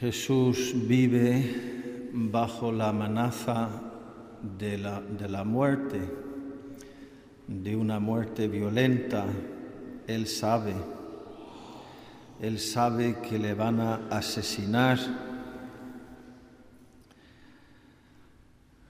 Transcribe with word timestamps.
Jesús 0.00 0.72
vive 0.88 2.10
bajo 2.14 2.72
la 2.72 2.88
amenaza 2.88 3.68
de 4.58 4.78
la, 4.78 4.98
de 4.98 5.28
la 5.28 5.44
muerte, 5.44 6.00
de 7.46 7.76
una 7.76 8.00
muerte 8.00 8.48
violenta. 8.48 9.26
Él 10.06 10.26
sabe, 10.26 10.72
él 12.40 12.58
sabe 12.58 13.18
que 13.20 13.38
le 13.38 13.52
van 13.52 13.78
a 13.80 14.08
asesinar. 14.08 14.98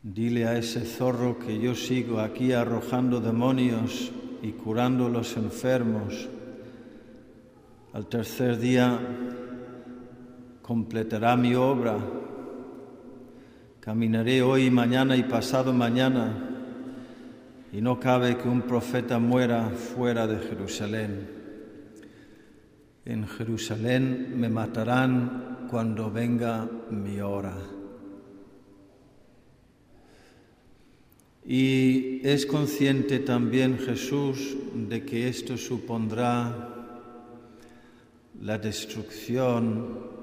Dile 0.04 0.46
a 0.46 0.56
ese 0.56 0.82
zorro 0.82 1.40
que 1.40 1.58
yo 1.58 1.74
sigo 1.74 2.20
aquí 2.20 2.52
arrojando 2.52 3.20
demonios 3.20 4.12
y 4.42 4.52
curando 4.52 5.06
a 5.06 5.10
los 5.10 5.36
enfermos. 5.36 6.28
Al 7.92 8.06
tercer 8.06 8.60
día 8.60 9.00
completará 10.62 11.36
mi 11.36 11.54
obra. 11.54 11.98
Caminaré 13.80 14.42
hoy, 14.42 14.70
mañana 14.70 15.16
y 15.16 15.22
pasado 15.22 15.72
mañana, 15.72 16.32
y 17.72 17.80
no 17.80 17.98
cabe 17.98 18.36
que 18.36 18.48
un 18.48 18.62
profeta 18.62 19.18
muera 19.18 19.70
fuera 19.70 20.26
de 20.26 20.38
Jerusalén. 20.38 21.28
En 23.04 23.26
Jerusalén 23.26 24.34
me 24.36 24.48
matarán 24.48 25.66
cuando 25.70 26.10
venga 26.10 26.68
mi 26.90 27.20
hora. 27.20 27.54
Y 31.46 32.20
es 32.22 32.44
consciente 32.44 33.20
también 33.20 33.78
Jesús 33.78 34.56
de 34.74 35.04
que 35.04 35.28
esto 35.28 35.56
supondrá 35.56 36.68
la 38.42 38.58
destrucción 38.58 40.19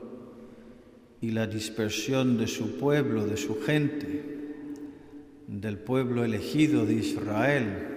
y 1.21 1.31
la 1.31 1.47
dispersión 1.47 2.37
de 2.37 2.47
su 2.47 2.77
pueblo, 2.77 3.25
de 3.25 3.37
su 3.37 3.59
gente, 3.61 4.37
del 5.47 5.77
pueblo 5.77 6.23
elegido 6.23 6.85
de 6.85 6.93
Israel. 6.93 7.87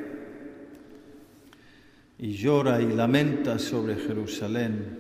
Y 2.19 2.33
llora 2.33 2.81
y 2.81 2.87
lamenta 2.87 3.59
sobre 3.59 3.97
Jerusalén, 3.97 4.99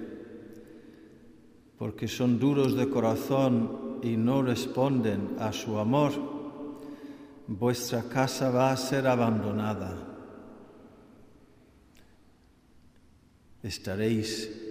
porque 1.78 2.08
son 2.08 2.38
duros 2.38 2.76
de 2.76 2.88
corazón 2.88 4.00
y 4.02 4.16
no 4.16 4.42
responden 4.42 5.36
a 5.38 5.52
su 5.52 5.78
amor. 5.78 6.12
Vuestra 7.46 8.04
casa 8.04 8.50
va 8.50 8.72
a 8.72 8.76
ser 8.76 9.06
abandonada. 9.06 10.06
Estaréis 13.62 14.69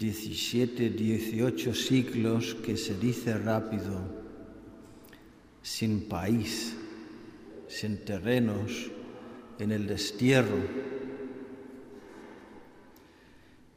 17, 0.00 0.88
18 0.88 1.74
siglos 1.74 2.56
que 2.64 2.78
se 2.78 2.94
dice 2.94 3.36
rápido, 3.36 4.00
sin 5.60 6.08
país, 6.08 6.74
sin 7.68 7.98
terrenos, 7.98 8.90
en 9.58 9.72
el 9.72 9.86
destierro. 9.86 10.56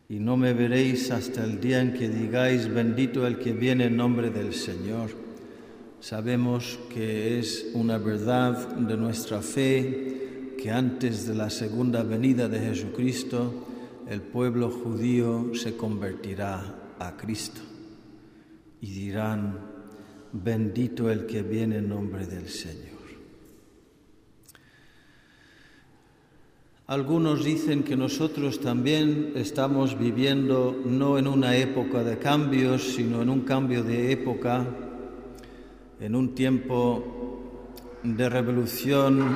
Y 0.07 0.19
no 0.19 0.37
me 0.37 0.53
veréis 0.53 1.11
hasta 1.11 1.43
el 1.43 1.59
día 1.59 1.81
en 1.81 1.93
que 1.93 2.07
digáis, 2.07 2.73
bendito 2.73 3.27
el 3.27 3.37
que 3.37 3.51
viene 3.51 3.87
en 3.87 3.97
nombre 3.97 4.29
del 4.29 4.53
Señor. 4.53 5.09
Sabemos 5.99 6.79
que 6.89 7.37
es 7.37 7.71
una 7.73 7.97
verdad 7.97 8.77
de 8.77 8.95
nuestra 8.95 9.41
fe 9.41 10.55
que 10.57 10.71
antes 10.71 11.27
de 11.27 11.35
la 11.35 11.49
segunda 11.49 12.01
venida 12.03 12.47
de 12.47 12.61
Jesucristo, 12.61 13.72
el 14.07 14.21
pueblo 14.21 14.69
judío 14.69 15.53
se 15.53 15.75
convertirá 15.77 16.93
a 16.99 17.15
Cristo 17.17 17.61
y 18.81 18.91
dirán, 18.91 19.59
bendito 20.33 21.09
el 21.09 21.25
que 21.25 21.41
viene 21.41 21.77
en 21.77 21.89
nombre 21.89 22.25
del 22.25 22.49
Señor. 22.49 22.93
Algunos 26.87 27.45
dicen 27.45 27.83
que 27.83 27.95
nosotros 27.95 28.59
también 28.59 29.31
estamos 29.35 29.97
viviendo 29.97 30.77
no 30.85 31.17
en 31.17 31.27
una 31.27 31.55
época 31.55 32.03
de 32.03 32.17
cambios, 32.17 32.83
sino 32.83 33.21
en 33.21 33.29
un 33.29 33.41
cambio 33.41 33.83
de 33.83 34.11
época, 34.11 34.67
en 36.01 36.13
un 36.13 36.35
tiempo 36.35 37.71
de 38.03 38.29
revolución 38.29 39.35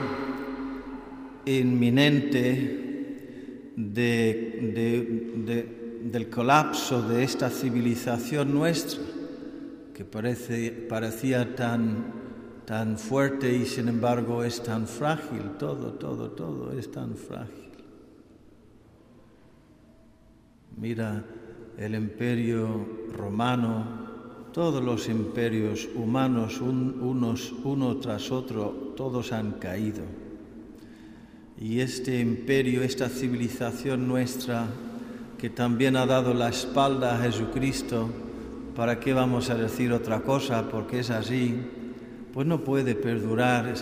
inminente 1.46 2.87
del 3.78 5.00
colapso 6.32 7.08
de 7.08 7.24
esta 7.24 7.50
civilización 7.52 8.54
nuestra, 8.54 9.04
que 9.94 10.04
parece, 10.04 10.72
parecía 10.72 11.56
tan, 11.56 12.12
tan 12.66 12.98
fuerte 12.98 13.56
y 13.56 13.66
sin 13.66 13.88
embargo 13.88 14.44
es 14.44 14.64
tan 14.64 14.88
frágil, 14.88 15.52
todo, 15.60 15.94
todo, 15.94 16.32
todo 16.32 16.78
es 16.78 16.92
tan 16.92 17.16
frágil. 17.16 17.70
Mira 20.76 21.24
el 21.78 21.94
imperio 21.94 22.84
romano, 23.16 24.08
todos 24.54 24.84
los 24.84 25.08
imperios 25.08 25.88
humanos, 25.96 26.60
unos, 26.62 27.54
uno 27.64 27.98
tras 27.98 28.32
otro, 28.32 28.94
todos 28.96 29.32
han 29.32 29.54
caído 29.54 30.27
y 31.60 31.80
este 31.80 32.20
imperio, 32.20 32.84
esta 32.84 33.10
civilización 33.10 34.08
nuestra, 34.08 34.68
que 35.38 35.50
también 35.50 35.96
ha 35.96 36.06
dado 36.06 36.34
la 36.34 36.50
espalda 36.50 37.16
a 37.16 37.24
Jesucristo, 37.24 38.10
¿para 38.76 39.00
qué 39.00 39.14
vamos 39.14 39.50
a 39.50 39.56
decir 39.56 39.92
otra 39.92 40.22
cosa? 40.22 40.70
Porque 40.70 41.00
es 41.00 41.10
así, 41.10 41.56
pues 42.32 42.46
no 42.46 42.64
puede 42.64 42.94
perdurar, 42.94 43.74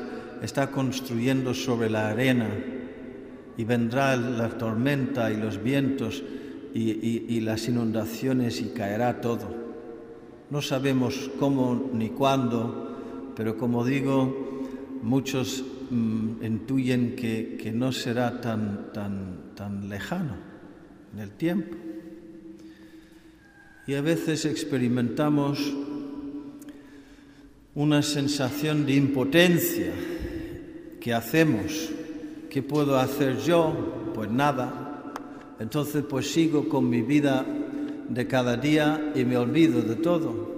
está 0.41 0.71
construyendo 0.71 1.53
sobre 1.53 1.89
la 1.89 2.09
arena 2.09 2.49
y 3.57 3.63
vendrá 3.65 4.15
la 4.15 4.49
tormenta 4.49 5.31
y 5.31 5.37
los 5.37 5.61
vientos 5.61 6.23
y, 6.73 7.25
y 7.27 7.39
las 7.41 7.67
inundaciones 7.67 8.61
y 8.61 8.69
caerá 8.69 9.19
todo. 9.19 9.65
No 10.49 10.61
sabemos 10.61 11.29
cómo 11.39 11.89
ni 11.93 12.09
cuándo, 12.09 13.33
pero 13.35 13.57
como 13.57 13.83
digo, 13.83 14.61
muchos 15.01 15.63
Mm, 15.89 16.43
intuyen 16.43 17.15
que, 17.15 17.57
que, 17.61 17.71
no 17.71 17.91
será 17.91 18.41
tan, 18.41 18.91
tan, 18.91 19.53
tan 19.55 19.87
lejano 19.87 20.35
en 21.13 21.19
el 21.19 21.31
tiempo. 21.31 21.75
Y 23.87 23.93
a 23.93 24.01
veces 24.01 24.45
experimentamos 24.45 25.73
una 27.75 28.01
sensación 28.01 28.85
de 28.85 28.95
impotencia. 28.95 29.91
¿Qué 30.99 31.13
hacemos? 31.13 31.91
¿Qué 32.49 32.63
puedo 32.63 32.97
hacer 32.97 33.37
yo? 33.37 34.11
Pues 34.15 34.31
nada. 34.31 35.13
Entonces 35.59 36.03
pues 36.09 36.31
sigo 36.31 36.67
con 36.67 36.89
mi 36.89 37.01
vida 37.01 37.45
de 38.09 38.27
cada 38.27 38.57
día 38.57 39.11
y 39.13 39.23
me 39.23 39.37
olvido 39.37 39.81
de 39.81 39.95
todo. 39.95 40.55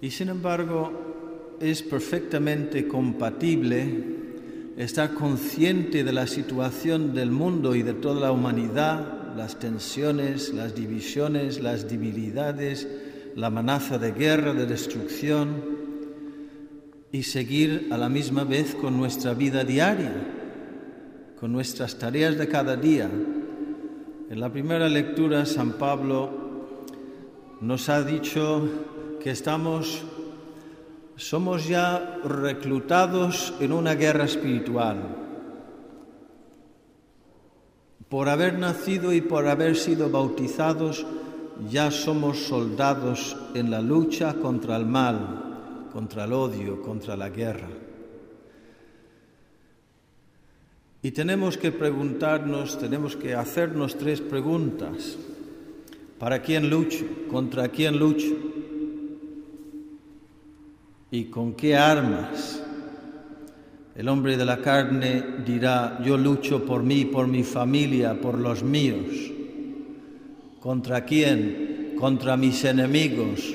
Y 0.00 0.10
sin 0.10 0.28
embargo, 0.28 1.05
es 1.60 1.82
perfectamente 1.82 2.86
compatible 2.86 4.16
estar 4.76 5.14
consciente 5.14 6.04
de 6.04 6.12
la 6.12 6.26
situación 6.26 7.14
del 7.14 7.30
mundo 7.30 7.74
y 7.74 7.82
de 7.82 7.94
toda 7.94 8.20
la 8.20 8.32
humanidad, 8.32 9.34
las 9.36 9.58
tensiones, 9.58 10.52
las 10.52 10.74
divisiones, 10.74 11.60
las 11.60 11.88
debilidades, 11.88 12.86
la 13.34 13.48
amenaza 13.48 13.98
de 13.98 14.12
guerra, 14.12 14.52
de 14.52 14.66
destrucción, 14.66 15.76
y 17.12 17.22
seguir 17.22 17.88
a 17.90 17.96
la 17.96 18.08
misma 18.08 18.44
vez 18.44 18.74
con 18.74 18.96
nuestra 18.96 19.32
vida 19.32 19.64
diaria, 19.64 20.12
con 21.38 21.52
nuestras 21.52 21.98
tareas 21.98 22.36
de 22.36 22.48
cada 22.48 22.76
día. 22.76 23.08
En 24.28 24.40
la 24.40 24.52
primera 24.52 24.88
lectura, 24.88 25.46
San 25.46 25.72
Pablo 25.72 26.76
nos 27.60 27.88
ha 27.88 28.02
dicho 28.02 28.68
que 29.22 29.30
estamos 29.30 30.04
somos 31.16 31.66
ya 31.66 32.20
reclutados 32.24 33.54
en 33.60 33.72
una 33.72 33.94
guerra 33.94 34.24
espiritual. 34.24 34.98
Por 38.08 38.28
haber 38.28 38.58
nacido 38.58 39.12
y 39.12 39.20
por 39.20 39.48
haber 39.48 39.76
sido 39.76 40.10
bautizados, 40.10 41.06
ya 41.70 41.90
somos 41.90 42.38
soldados 42.38 43.36
en 43.54 43.70
la 43.70 43.80
lucha 43.80 44.34
contra 44.34 44.76
el 44.76 44.86
mal, 44.86 45.88
contra 45.92 46.24
el 46.24 46.32
odio, 46.32 46.82
contra 46.82 47.16
la 47.16 47.30
guerra. 47.30 47.68
Y 51.02 51.10
tenemos 51.12 51.56
que 51.56 51.72
preguntarnos, 51.72 52.78
tenemos 52.78 53.16
que 53.16 53.34
hacernos 53.34 53.96
tres 53.96 54.20
preguntas. 54.20 55.16
¿Para 56.18 56.42
quién 56.42 56.68
lucho? 56.68 57.04
¿Contra 57.30 57.68
quién 57.68 57.98
lucho? 57.98 58.45
¿Y 61.10 61.24
con 61.24 61.54
qué 61.54 61.76
armas? 61.76 62.62
El 63.94 64.08
hombre 64.08 64.36
de 64.36 64.44
la 64.44 64.58
carne 64.58 65.24
dirá, 65.46 66.00
yo 66.04 66.18
lucho 66.18 66.64
por 66.64 66.82
mí, 66.82 67.04
por 67.04 67.28
mi 67.28 67.42
familia, 67.42 68.20
por 68.20 68.36
los 68.36 68.62
míos. 68.62 69.06
¿Contra 70.60 71.04
quién? 71.04 71.94
Contra 71.98 72.36
mis 72.36 72.64
enemigos, 72.64 73.54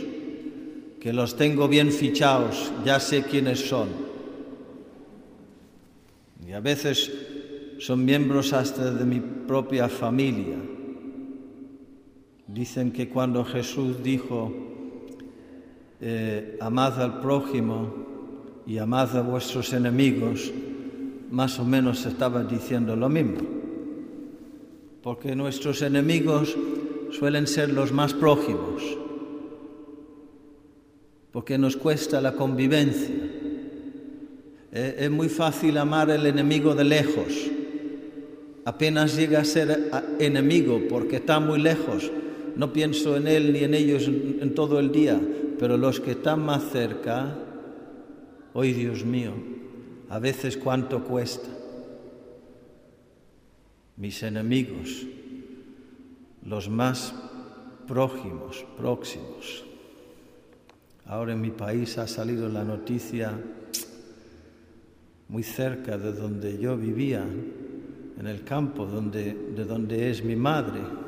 que 1.00 1.13
los 1.13 1.36
tengo 1.36 1.68
bien 1.68 1.92
fichados, 1.92 2.71
ya 2.86 3.00
sé 3.00 3.24
quiénes 3.24 3.59
son. 3.59 3.89
Y 6.48 6.53
a 6.53 6.59
veces 6.59 7.12
son 7.80 8.03
miembros 8.03 8.53
hasta 8.53 8.92
de 8.92 9.06
mi 9.06 9.19
propia 9.19 9.89
familia. 9.89 10.57
Dicen 12.48 12.92
que 12.92 13.09
cuando 13.09 13.45
Jesús 13.45 14.01
dijo, 14.01 14.70
eh, 16.03 16.57
amad 16.59 17.00
al 17.00 17.19
prójimo 17.19 18.63
y 18.65 18.80
amad 18.80 19.15
a 19.15 19.21
vuestros 19.21 19.71
enemigos, 19.71 20.51
más 21.30 21.59
o 21.59 21.63
menos 21.63 22.06
estaba 22.07 22.44
diciendo 22.44 22.95
lo 22.95 23.07
mismo. 23.07 23.38
Porque 25.03 25.36
nuestros 25.36 25.83
enemigos 25.83 26.57
suelen 27.12 27.45
ser 27.45 27.71
los 27.71 27.92
más 27.92 28.15
prójimos, 28.15 28.81
porque 31.31 31.59
nos 31.59 31.77
cuesta 31.77 32.19
la 32.19 32.33
convivencia. 32.33 33.15
Eh, 34.71 34.95
es 35.00 35.12
muy 35.12 35.30
fácil 35.30 35.77
amar 35.77 36.09
al 36.09 36.25
enemigo 36.25 36.74
de 36.74 36.83
lejos. 36.83 37.51
Apenas 38.65 39.15
llega 39.15 39.42
a 39.42 39.45
ser 39.45 39.92
enemigo 40.18 40.81
porque 40.89 41.18
está 41.18 41.39
muy 41.39 41.59
lejos. 41.59 42.09
No 42.62 42.72
pienso 42.72 43.18
en 43.18 43.25
él 43.25 43.54
ni 43.54 43.63
en 43.63 43.74
ellos 43.74 44.08
en 44.08 44.54
todo 44.54 44.80
el 44.80 44.92
día, 44.92 45.19
pero 45.58 45.78
los 45.78 46.00
que 46.00 46.12
están 46.12 46.46
más 46.46 46.69
cerca, 46.69 47.36
hoy 48.54 48.74
Dios 48.74 49.04
mío, 49.04 49.34
a 50.10 50.19
veces 50.19 50.58
cuánto 50.58 51.04
cuesta. 51.04 51.50
Mis 53.98 54.22
enemigos, 54.22 55.08
los 56.46 56.69
más 56.69 57.16
próximos, 57.88 58.63
próximos. 58.78 59.66
Ahora 61.08 61.34
en 61.34 61.42
mi 61.42 61.50
país 61.50 61.98
ha 61.98 62.06
salido 62.06 62.48
la 62.48 62.63
noticia 62.63 63.40
muy 65.30 65.42
cerca 65.42 65.98
de 65.98 66.13
donde 66.13 66.60
yo 66.60 66.78
vivía, 66.78 67.25
en 68.19 68.28
el 68.28 68.44
campo 68.44 68.86
de 68.86 69.66
donde 69.66 70.12
es 70.12 70.24
mi 70.24 70.36
madre, 70.36 71.00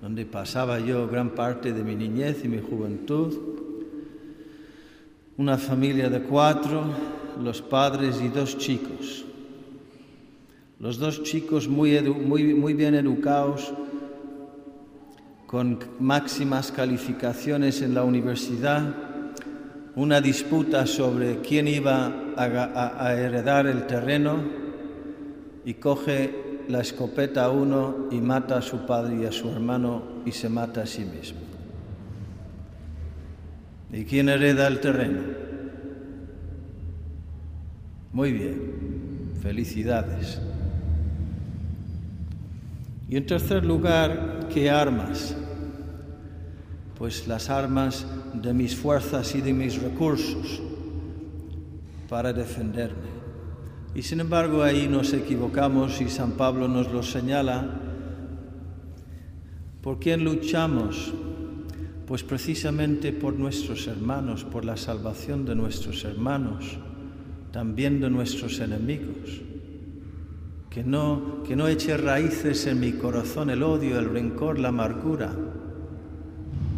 donde 0.00 0.24
pasaba 0.24 0.80
yo 0.80 1.06
gran 1.08 1.30
parte 1.30 1.72
de 1.72 1.84
mi 1.84 1.94
niñez 1.94 2.44
y 2.44 2.48
mi 2.48 2.60
juventud. 2.60 3.36
Una 5.36 5.58
familia 5.58 6.08
de 6.08 6.22
cuatro, 6.22 6.84
los 7.42 7.60
padres 7.62 8.20
y 8.22 8.28
dos 8.28 8.56
chicos. 8.58 9.24
Los 10.78 10.98
dos 10.98 11.22
chicos 11.22 11.68
muy, 11.68 12.00
muy, 12.00 12.54
muy 12.54 12.74
bien 12.74 12.94
educados, 12.94 13.72
con 15.46 15.78
máximas 15.98 16.70
calificaciones 16.70 17.82
en 17.82 17.92
la 17.92 18.04
universidad, 18.04 18.94
una 19.96 20.20
disputa 20.20 20.86
sobre 20.86 21.40
quién 21.40 21.66
iba 21.68 22.12
a, 22.36 23.12
heredar 23.14 23.66
el 23.66 23.86
terreno 23.86 24.38
y 25.64 25.74
coge 25.74 26.49
la 26.70 26.80
escopeta 26.80 27.44
a 27.44 27.50
uno 27.50 28.08
y 28.10 28.20
mata 28.20 28.58
a 28.58 28.62
su 28.62 28.86
padre 28.86 29.22
y 29.22 29.26
a 29.26 29.32
su 29.32 29.50
hermano 29.50 30.02
y 30.24 30.32
se 30.32 30.48
mata 30.48 30.82
a 30.82 30.86
sí 30.86 31.04
mismo. 31.04 31.40
¿Y 33.92 34.04
quién 34.04 34.28
hereda 34.28 34.68
el 34.68 34.80
terreno? 34.80 35.20
Muy 38.12 38.32
bien, 38.32 39.32
felicidades. 39.42 40.40
Y 43.08 43.16
en 43.16 43.26
tercer 43.26 43.64
lugar, 43.64 44.48
¿qué 44.52 44.70
armas? 44.70 45.34
Pues 46.96 47.26
las 47.26 47.50
armas 47.50 48.06
de 48.34 48.52
mis 48.52 48.76
fuerzas 48.76 49.34
y 49.34 49.40
de 49.40 49.52
mis 49.52 49.82
recursos 49.82 50.62
para 52.08 52.32
defenderme. 52.32 53.19
Y 53.94 54.02
sin 54.02 54.20
embargo 54.20 54.62
ahí 54.62 54.88
nos 54.88 55.12
equivocamos 55.12 56.00
y 56.00 56.08
San 56.08 56.32
Pablo 56.32 56.68
nos 56.68 56.92
lo 56.92 57.02
señala. 57.02 57.80
¿Por 59.82 59.98
quién 59.98 60.24
luchamos? 60.24 61.12
Pues 62.06 62.22
precisamente 62.22 63.12
por 63.12 63.34
nuestros 63.34 63.86
hermanos, 63.86 64.44
por 64.44 64.64
la 64.64 64.76
salvación 64.76 65.44
de 65.44 65.54
nuestros 65.54 66.04
hermanos, 66.04 66.78
también 67.52 68.00
de 68.00 68.10
nuestros 68.10 68.60
enemigos 68.60 69.42
que 70.70 70.84
no, 70.84 71.42
que 71.42 71.56
no 71.56 71.66
eche 71.66 71.96
raíces 71.96 72.66
en 72.66 72.78
mi 72.78 72.92
corazón 72.92 73.50
el 73.50 73.64
odio, 73.64 73.98
el 73.98 74.08
rencor, 74.08 74.58
la 74.58 74.68
amargura, 74.68 75.34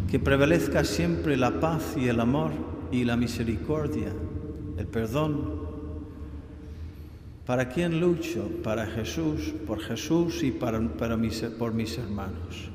que 0.09 0.19
prevalezca 0.19 0.83
siempre 0.83 1.37
la 1.37 1.59
paz 1.59 1.95
y 1.95 2.07
el 2.07 2.19
amor 2.19 2.51
y 2.91 3.03
la 3.03 3.15
misericordia, 3.15 4.11
el 4.77 4.87
perdón. 4.87 5.62
¿Para 7.45 7.67
quién 7.67 7.99
lucho? 7.99 8.49
Para 8.63 8.85
Jesús, 8.85 9.53
por 9.67 9.81
Jesús 9.81 10.43
y 10.43 10.51
para, 10.51 10.79
mis, 11.17 11.41
por 11.41 11.73
mis 11.73 11.97
hermanos. 11.97 12.69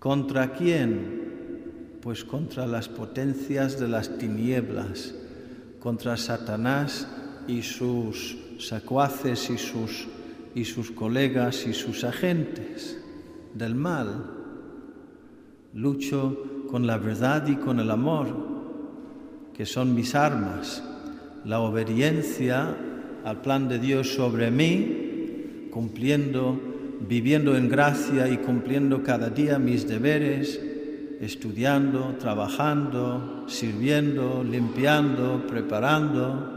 ¿Contra 0.00 0.52
quién? 0.52 1.98
Pues 2.02 2.24
contra 2.24 2.66
las 2.66 2.88
potencias 2.88 3.78
de 3.78 3.88
las 3.88 4.18
tinieblas, 4.18 5.14
contra 5.78 6.16
Satanás 6.16 7.08
y 7.46 7.62
sus 7.62 8.36
secuaces 8.58 9.50
y 9.50 9.56
sus, 9.56 10.08
y 10.54 10.64
sus 10.64 10.90
colegas 10.90 11.66
y 11.66 11.74
sus 11.74 12.02
agentes 12.02 12.98
del 13.54 13.76
mal. 13.76 14.32
Lucho 15.74 16.66
con 16.68 16.88
la 16.88 16.98
verdad 16.98 17.46
y 17.46 17.54
con 17.54 17.78
el 17.78 17.90
amor, 17.90 18.26
que 19.54 19.64
son 19.64 19.94
mis 19.94 20.14
armas, 20.16 20.82
la 21.44 21.60
obediencia 21.60 22.74
al 23.24 23.40
plan 23.40 23.68
de 23.68 23.78
Dios 23.78 24.14
sobre 24.14 24.50
mí, 24.50 25.68
cumpliendo, 25.70 26.60
viviendo 27.00 27.56
en 27.56 27.68
gracia 27.68 28.28
y 28.28 28.38
cumpliendo 28.38 29.02
cada 29.02 29.30
día 29.30 29.58
mis 29.58 29.88
deberes, 29.88 30.60
estudiando, 31.20 32.16
trabajando, 32.18 33.44
sirviendo, 33.46 34.44
limpiando, 34.44 35.46
preparando. 35.46 36.50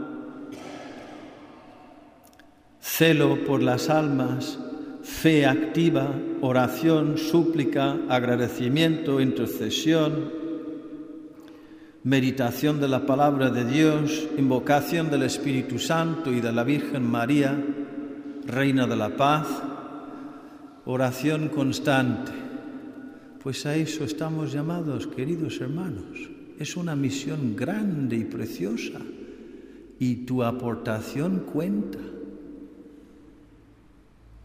Celo 2.80 3.44
por 3.44 3.62
las 3.62 3.90
almas, 3.90 4.58
fe 5.02 5.46
activa, 5.46 6.08
oración, 6.40 7.16
súplica, 7.16 7.96
agradecimiento, 8.08 9.20
intercesión, 9.20 10.37
meditación 12.04 12.80
de 12.80 12.88
la 12.88 13.06
palabra 13.06 13.50
de 13.50 13.64
Dios, 13.64 14.28
invocación 14.36 15.10
del 15.10 15.24
Espíritu 15.24 15.78
Santo 15.78 16.32
y 16.32 16.40
de 16.40 16.52
la 16.52 16.64
Virgen 16.64 17.08
María, 17.08 17.58
Reina 18.46 18.86
de 18.86 18.96
la 18.96 19.16
Paz, 19.16 19.46
oración 20.86 21.48
constante. 21.48 22.32
Pues 23.42 23.66
a 23.66 23.74
eso 23.76 24.04
estamos 24.04 24.52
llamados, 24.52 25.06
queridos 25.06 25.60
hermanos. 25.60 26.28
Es 26.58 26.76
una 26.76 26.96
misión 26.96 27.54
grande 27.54 28.16
y 28.16 28.24
preciosa 28.24 29.00
y 29.98 30.26
tu 30.26 30.42
aportación 30.42 31.40
cuenta. 31.40 31.98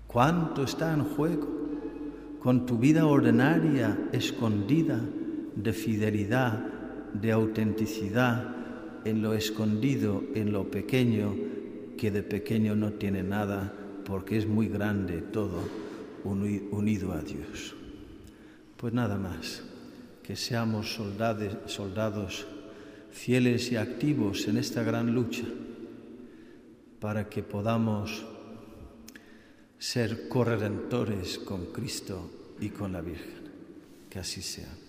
¿Cuánto 0.08 0.64
está 0.64 0.94
en 0.94 1.04
juego 1.04 1.64
con 2.40 2.66
tu 2.66 2.78
vida 2.78 3.06
ordinaria, 3.06 4.10
escondida, 4.12 5.00
de 5.56 5.74
fidelidad, 5.74 6.73
de 7.13 7.32
autenticidad, 7.32 8.55
en 9.05 9.22
lo 9.22 9.34
escondido, 9.34 10.24
en 10.34 10.51
lo 10.51 10.70
pequeño, 10.70 11.36
que 11.98 12.12
de 12.12 12.24
pequeño 12.24 12.75
no 12.75 12.93
tiene 12.93 13.24
nada, 13.24 13.74
porque 14.05 14.38
es 14.38 14.48
muy 14.48 14.67
grande 14.67 15.22
todo 15.22 15.60
unido 16.24 17.13
a 17.13 17.22
Dios? 17.22 17.75
Pues 18.77 18.93
nada 18.93 19.17
más, 19.17 19.63
que 20.22 20.36
seamos 20.36 20.93
soldados, 20.93 22.46
fieles 23.12 23.72
y 23.72 23.75
activos 23.75 24.48
en 24.48 24.58
esta 24.58 24.84
gran 24.84 25.13
lucha, 25.13 25.46
para 27.00 27.29
que 27.29 27.43
podamos 27.43 28.25
ser 29.77 30.29
corredentores 30.29 31.38
con 31.39 31.65
Cristo 31.67 32.55
y 32.60 32.70
con 32.70 32.93
la 32.93 33.01
Virgen. 33.01 33.43
Que 34.10 34.20
así 34.20 34.41
sea. 34.41 34.83